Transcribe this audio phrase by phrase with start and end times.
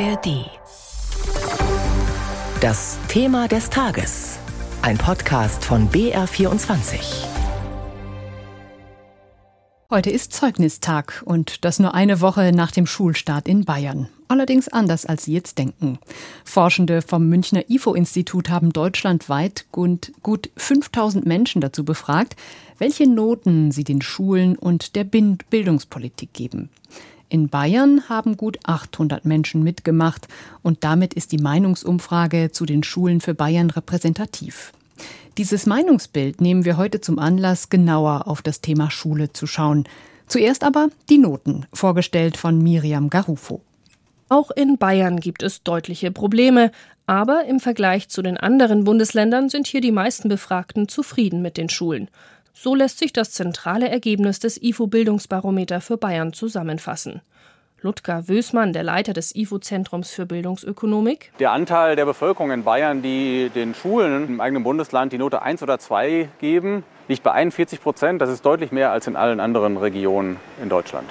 [0.00, 0.50] ARD.
[2.60, 4.38] Das Thema des Tages.
[4.82, 7.26] Ein Podcast von BR24.
[9.90, 14.08] Heute ist Zeugnistag und das nur eine Woche nach dem Schulstart in Bayern.
[14.26, 16.00] Allerdings anders, als Sie jetzt denken.
[16.44, 22.34] Forschende vom Münchner IFO-Institut haben deutschlandweit gut, gut 5000 Menschen dazu befragt,
[22.78, 26.70] welche Noten sie den Schulen und der Bildungspolitik geben.
[27.34, 30.28] In Bayern haben gut 800 Menschen mitgemacht
[30.62, 34.72] und damit ist die Meinungsumfrage zu den Schulen für Bayern repräsentativ.
[35.36, 39.82] Dieses Meinungsbild nehmen wir heute zum Anlass, genauer auf das Thema Schule zu schauen.
[40.28, 43.62] Zuerst aber die Noten, vorgestellt von Miriam Garufo.
[44.28, 46.70] Auch in Bayern gibt es deutliche Probleme,
[47.06, 51.68] aber im Vergleich zu den anderen Bundesländern sind hier die meisten Befragten zufrieden mit den
[51.68, 52.08] Schulen.
[52.56, 57.20] So lässt sich das zentrale Ergebnis des IFO-Bildungsbarometer für Bayern zusammenfassen.
[57.84, 61.32] Ludger Wösmann, der Leiter des IFO-Zentrums für Bildungsökonomik.
[61.38, 65.62] Der Anteil der Bevölkerung in Bayern, die den Schulen im eigenen Bundesland die Note 1
[65.62, 68.22] oder 2 geben, liegt bei 41 Prozent.
[68.22, 71.10] Das ist deutlich mehr als in allen anderen Regionen in Deutschland.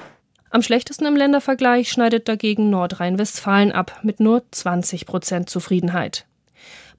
[0.50, 6.26] Am schlechtesten im Ländervergleich schneidet dagegen Nordrhein-Westfalen ab mit nur 20 Prozent Zufriedenheit.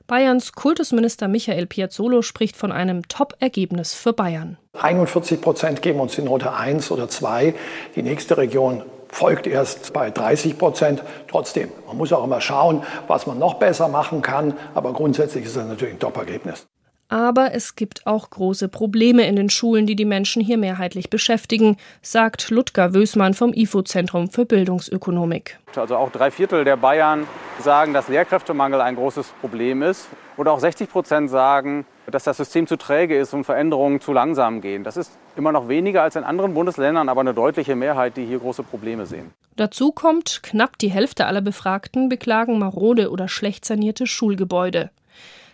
[0.06, 4.58] Bayerns Kultusminister Michael Piazzolo spricht von einem Top-Ergebnis für Bayern.
[4.80, 7.54] 41 Prozent geben uns die Note 1 oder 2.
[7.96, 8.82] Die nächste Region
[9.14, 11.02] folgt erst bei 30 Prozent.
[11.28, 14.54] Trotzdem, man muss auch immer schauen, was man noch besser machen kann.
[14.74, 16.66] Aber grundsätzlich ist das natürlich ein Top-Ergebnis.
[17.08, 21.76] Aber es gibt auch große Probleme in den Schulen, die die Menschen hier mehrheitlich beschäftigen,
[22.02, 25.58] sagt Ludger Wösmann vom IFO-Zentrum für Bildungsökonomik.
[25.76, 27.28] Also auch drei Viertel der Bayern
[27.60, 30.08] sagen, dass Lehrkräftemangel ein großes Problem ist.
[30.36, 34.60] Oder auch 60 Prozent sagen, dass das System zu träge ist und Veränderungen zu langsam
[34.60, 34.84] gehen.
[34.84, 38.38] Das ist immer noch weniger als in anderen Bundesländern, aber eine deutliche Mehrheit, die hier
[38.38, 39.32] große Probleme sehen.
[39.56, 44.90] Dazu kommt, knapp die Hälfte aller Befragten beklagen marode oder schlecht sanierte Schulgebäude.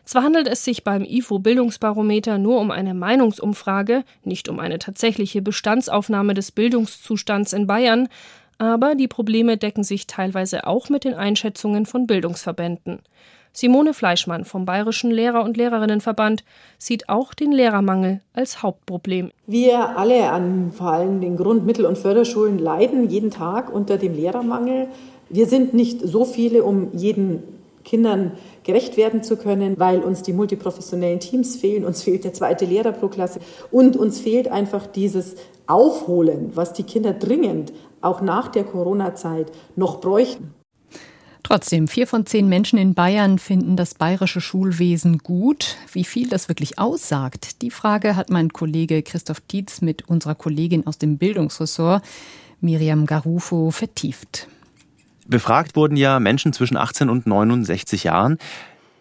[0.05, 6.35] Zwar handelt es sich beim IFO-Bildungsbarometer nur um eine Meinungsumfrage, nicht um eine tatsächliche Bestandsaufnahme
[6.35, 8.09] des Bildungszustands in Bayern,
[8.59, 13.01] aber die Probleme decken sich teilweise auch mit den Einschätzungen von Bildungsverbänden.
[13.53, 16.45] Simone Fleischmann vom Bayerischen Lehrer- und Lehrerinnenverband
[16.79, 19.31] sieht auch den Lehrermangel als Hauptproblem.
[19.47, 24.15] Wir alle an vor allem den Grund-, Mittel- und Förderschulen leiden jeden Tag unter dem
[24.15, 24.89] Lehrermangel.
[25.29, 27.43] Wir sind nicht so viele, um jeden
[27.85, 32.65] Kindern gerecht werden zu können, weil uns die multiprofessionellen Teams fehlen, uns fehlt der zweite
[32.65, 33.41] Lehrer pro Klasse
[33.71, 40.01] und uns fehlt einfach dieses Aufholen, was die Kinder dringend auch nach der Corona-Zeit noch
[40.01, 40.55] bräuchten.
[41.51, 45.75] Trotzdem, vier von zehn Menschen in Bayern finden das bayerische Schulwesen gut.
[45.93, 50.87] Wie viel das wirklich aussagt, die Frage hat mein Kollege Christoph Dietz mit unserer Kollegin
[50.87, 52.05] aus dem Bildungsressort
[52.61, 54.47] Miriam Garufo vertieft.
[55.27, 58.39] Befragt wurden ja Menschen zwischen 18 und 69 Jahren.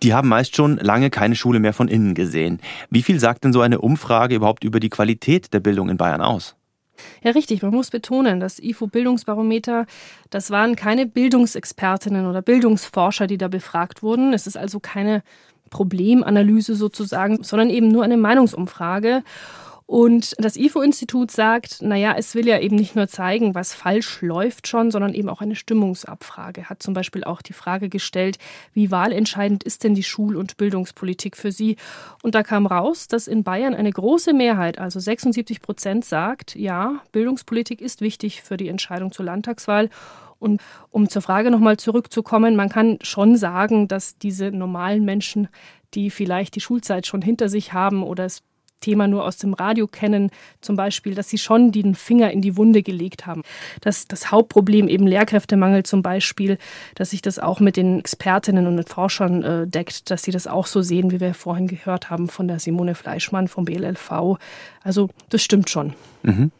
[0.02, 2.62] Die haben meist schon lange keine Schule mehr von innen gesehen.
[2.90, 6.22] Wie viel sagt denn so eine Umfrage überhaupt über die Qualität der Bildung in Bayern
[6.22, 6.56] aus?
[7.24, 7.62] Ja, richtig.
[7.62, 9.86] Man muss betonen, das IFO-Bildungsbarometer,
[10.30, 14.34] das waren keine Bildungsexpertinnen oder Bildungsforscher, die da befragt wurden.
[14.34, 15.24] Es ist also keine
[15.70, 19.24] Problemanalyse sozusagen, sondern eben nur eine Meinungsumfrage.
[19.90, 24.68] Und das IFO-Institut sagt, naja, es will ja eben nicht nur zeigen, was falsch läuft
[24.68, 26.66] schon, sondern eben auch eine Stimmungsabfrage.
[26.66, 28.38] Hat zum Beispiel auch die Frage gestellt,
[28.72, 31.76] wie wahlentscheidend ist denn die Schul- und Bildungspolitik für Sie?
[32.22, 37.02] Und da kam raus, dass in Bayern eine große Mehrheit, also 76 Prozent, sagt, ja,
[37.12, 39.90] Bildungspolitik ist wichtig für die Entscheidung zur Landtagswahl.
[40.38, 40.62] Und
[40.92, 45.48] um zur Frage nochmal zurückzukommen, man kann schon sagen, dass diese normalen Menschen,
[45.96, 48.44] die vielleicht die Schulzeit schon hinter sich haben oder es
[48.80, 50.32] Thema nur aus dem Radio kennen,
[50.62, 53.44] zum Beispiel, dass sie schon den Finger in die Wunde gelegt haben.
[53.82, 56.58] Dass das Hauptproblem eben Lehrkräftemangel zum Beispiel,
[56.96, 60.48] dass sich das auch mit den Expertinnen und mit Forschern äh, deckt, dass sie das
[60.48, 64.38] auch so sehen, wie wir vorhin gehört haben von der Simone Fleischmann vom BLLV.
[64.84, 65.94] Also das stimmt schon.
[66.24, 66.52] Mhm.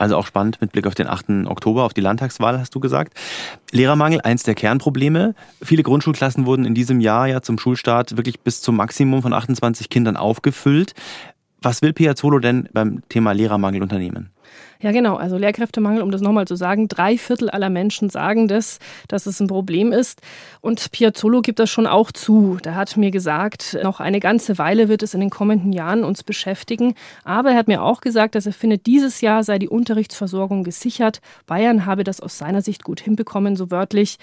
[0.00, 1.46] Also auch spannend mit Blick auf den 8.
[1.46, 3.12] Oktober, auf die Landtagswahl, hast du gesagt.
[3.70, 5.34] Lehrermangel, eins der Kernprobleme.
[5.60, 9.90] Viele Grundschulklassen wurden in diesem Jahr ja zum Schulstart wirklich bis zum Maximum von 28
[9.90, 10.94] Kindern aufgefüllt.
[11.62, 14.30] Was will Piazzolo denn beim Thema Lehrermangel unternehmen?
[14.82, 15.16] Ja, genau.
[15.16, 18.78] Also Lehrkräftemangel, um das nochmal zu sagen, drei Viertel aller Menschen sagen das,
[19.08, 20.22] dass es ein Problem ist.
[20.62, 22.56] Und Piazzolo gibt das schon auch zu.
[22.64, 26.22] Der hat mir gesagt, noch eine ganze Weile wird es in den kommenden Jahren uns
[26.22, 26.94] beschäftigen.
[27.24, 31.20] Aber er hat mir auch gesagt, dass er findet, dieses Jahr sei die Unterrichtsversorgung gesichert.
[31.46, 34.16] Bayern habe das aus seiner Sicht gut hinbekommen, so wörtlich.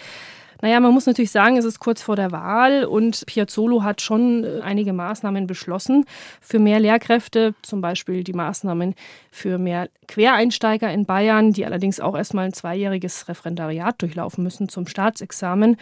[0.62, 4.44] Naja, man muss natürlich sagen, es ist kurz vor der Wahl und Piazzolo hat schon
[4.44, 6.06] äh, einige Maßnahmen beschlossen
[6.42, 8.95] für mehr Lehrkräfte, zum Beispiel die Maßnahmen
[9.31, 14.88] für mehr Quereinsteiger in Bayern, die allerdings auch erstmal ein zweijähriges Referendariat durchlaufen müssen zum
[14.88, 15.77] Staatsexamen.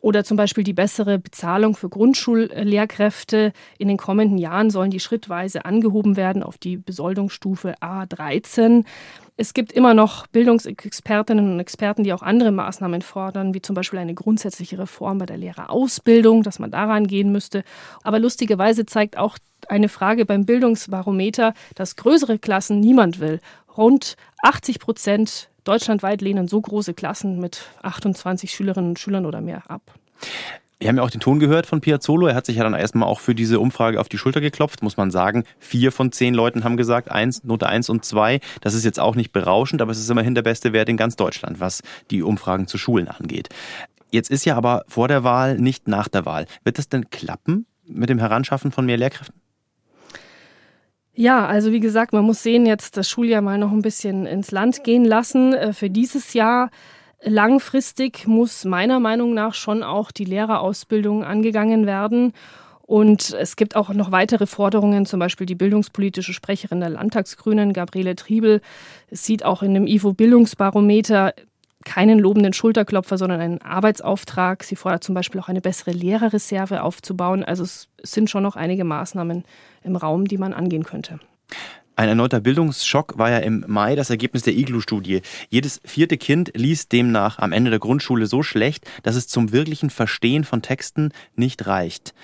[0.00, 3.52] Oder zum Beispiel die bessere Bezahlung für Grundschullehrkräfte.
[3.78, 8.84] In den kommenden Jahren sollen die schrittweise angehoben werden auf die Besoldungsstufe A13.
[9.40, 14.00] Es gibt immer noch Bildungsexpertinnen und Experten, die auch andere Maßnahmen fordern, wie zum Beispiel
[14.00, 17.62] eine grundsätzliche Reform bei der Lehrerausbildung, dass man daran gehen müsste.
[18.02, 23.40] Aber lustigerweise zeigt auch eine Frage beim Bildungsbarometer, dass größere Klassen niemand will.
[23.76, 29.70] Rund 80 Prozent deutschlandweit lehnen so große Klassen mit 28 Schülerinnen und Schülern oder mehr
[29.70, 29.82] ab.
[30.80, 32.28] Wir haben ja auch den Ton gehört von Piazzolo.
[32.28, 34.96] Er hat sich ja dann erstmal auch für diese Umfrage auf die Schulter geklopft, muss
[34.96, 35.42] man sagen.
[35.58, 38.38] Vier von zehn Leuten haben gesagt, eins, Note eins und zwei.
[38.60, 41.16] Das ist jetzt auch nicht berauschend, aber es ist immerhin der beste Wert in ganz
[41.16, 41.82] Deutschland, was
[42.12, 43.48] die Umfragen zu Schulen angeht.
[44.12, 46.46] Jetzt ist ja aber vor der Wahl, nicht nach der Wahl.
[46.62, 49.34] Wird das denn klappen mit dem Heranschaffen von mehr Lehrkräften?
[51.20, 54.52] Ja, also wie gesagt, man muss sehen, jetzt das Schuljahr mal noch ein bisschen ins
[54.52, 55.52] Land gehen lassen.
[55.52, 56.70] Äh, für dieses Jahr
[57.20, 62.34] langfristig muss meiner Meinung nach schon auch die Lehrerausbildung angegangen werden.
[62.82, 68.14] Und es gibt auch noch weitere Forderungen, zum Beispiel die bildungspolitische Sprecherin der Landtagsgrünen, Gabriele
[68.14, 68.60] Triebel,
[69.10, 71.34] sieht auch in dem IFO-Bildungsbarometer
[71.88, 74.62] keinen lobenden Schulterklopfer, sondern einen Arbeitsauftrag.
[74.62, 77.42] Sie fordert zum Beispiel auch eine bessere Lehrerreserve aufzubauen.
[77.42, 79.44] Also es sind schon noch einige Maßnahmen
[79.82, 81.18] im Raum, die man angehen könnte.
[81.96, 85.22] Ein erneuter Bildungsschock war ja im Mai das Ergebnis der Iglu-Studie.
[85.48, 89.88] Jedes vierte Kind liest demnach am Ende der Grundschule so schlecht, dass es zum wirklichen
[89.88, 92.14] Verstehen von Texten nicht reicht.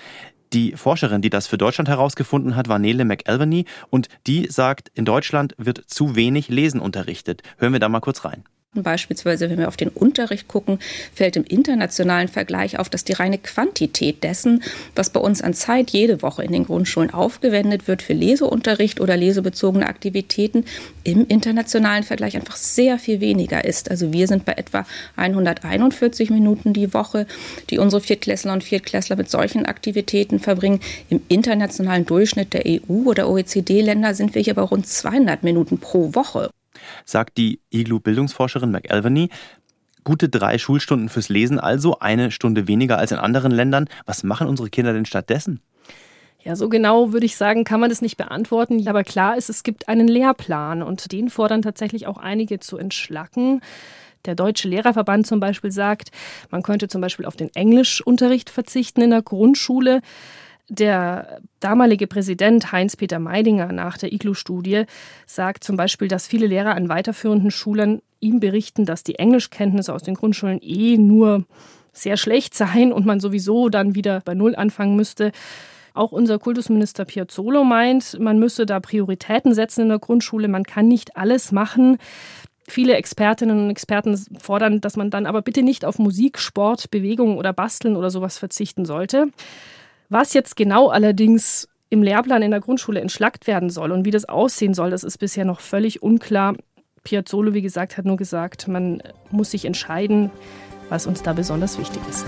[0.53, 5.05] Die Forscherin, die das für Deutschland herausgefunden hat, war Nele McElveny und die sagt, in
[5.05, 7.41] Deutschland wird zu wenig Lesen unterrichtet.
[7.57, 8.45] Hören wir da mal kurz rein.
[8.83, 10.79] Beispielsweise, wenn wir auf den Unterricht gucken,
[11.13, 14.63] fällt im internationalen Vergleich auf, dass die reine Quantität dessen,
[14.95, 19.17] was bei uns an Zeit jede Woche in den Grundschulen aufgewendet wird für Leseunterricht oder
[19.17, 20.65] lesebezogene Aktivitäten,
[21.03, 23.91] im internationalen Vergleich einfach sehr viel weniger ist.
[23.91, 24.85] Also wir sind bei etwa
[25.15, 27.27] 141 Minuten die Woche,
[27.69, 30.79] die unsere Viertklässler und Viertklässler mit solchen Aktivitäten verbringen.
[31.09, 36.13] Im internationalen Durchschnitt der EU oder OECD-Länder sind wir hier bei rund 200 Minuten pro
[36.15, 36.49] Woche
[37.05, 39.29] sagt die Iglu-Bildungsforscherin McElveny.
[40.03, 43.89] Gute drei Schulstunden fürs Lesen also, eine Stunde weniger als in anderen Ländern.
[44.05, 45.61] Was machen unsere Kinder denn stattdessen?
[46.43, 48.87] Ja, so genau würde ich sagen, kann man das nicht beantworten.
[48.87, 53.61] Aber klar ist, es gibt einen Lehrplan und den fordern tatsächlich auch einige zu entschlacken.
[54.25, 56.11] Der Deutsche Lehrerverband zum Beispiel sagt,
[56.51, 60.01] man könnte zum Beispiel auf den Englischunterricht verzichten in der Grundschule.
[60.67, 64.85] Der damalige Präsident Heinz-Peter Meidinger nach der IGLU-Studie
[65.27, 70.01] sagt zum Beispiel, dass viele Lehrer an weiterführenden Schulen ihm berichten, dass die Englischkenntnisse aus
[70.01, 71.45] den Grundschulen eh nur
[71.93, 75.31] sehr schlecht seien und man sowieso dann wieder bei Null anfangen müsste.
[75.93, 80.47] Auch unser Kultusminister Piazzolo meint, man müsse da Prioritäten setzen in der Grundschule.
[80.47, 81.97] Man kann nicht alles machen.
[82.67, 87.37] Viele Expertinnen und Experten fordern, dass man dann aber bitte nicht auf Musik, Sport, Bewegung
[87.37, 89.27] oder Basteln oder sowas verzichten sollte.
[90.09, 94.25] Was jetzt genau allerdings im Lehrplan in der Grundschule entschlackt werden soll und wie das
[94.25, 96.55] aussehen soll, das ist bisher noch völlig unklar.
[97.03, 100.29] Piazzolo, wie gesagt, hat nur gesagt, man muss sich entscheiden,
[100.89, 102.23] was uns da besonders wichtig ist.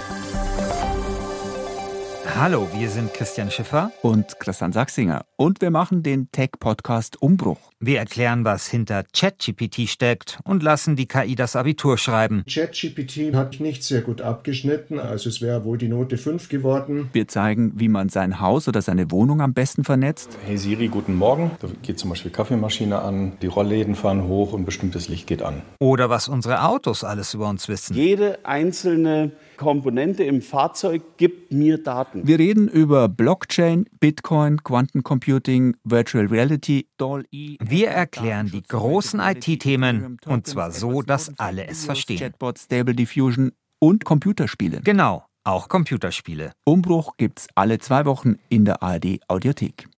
[2.36, 7.72] Hallo, wir sind Christian Schiffer und Christian Sachsinger und wir machen den Tech-Podcast Umbruch.
[7.80, 12.44] Wir erklären, was hinter ChatGPT steckt und lassen die KI das Abitur schreiben.
[12.52, 17.10] ChatGPT hat nicht sehr gut abgeschnitten, also es wäre wohl die Note 5 geworden.
[17.14, 20.40] Wir zeigen, wie man sein Haus oder seine Wohnung am besten vernetzt.
[20.44, 21.52] Hey Siri, guten Morgen.
[21.60, 25.62] Da geht zum Beispiel Kaffeemaschine an, die Rollläden fahren hoch und bestimmtes Licht geht an.
[25.78, 27.96] Oder was unsere Autos alles über uns wissen.
[27.96, 32.28] Jede einzelne Komponente im Fahrzeug gibt mir Daten.
[32.28, 37.58] Wir reden über Blockchain, Bitcoin, Quantencomputing, Virtual Reality, DALL-E.
[37.70, 42.18] Wir erklären die großen IT-Themen und zwar so, dass alle es verstehen.
[42.18, 44.82] Chatbot, Stable Diffusion und Computerspiele.
[44.84, 46.54] Genau, auch Computerspiele.
[46.66, 49.88] Umbruch gibt's alle zwei Wochen in der ARD Audiothek.